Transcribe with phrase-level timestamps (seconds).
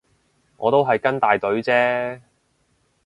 [0.57, 2.21] 我都係跟大隊啫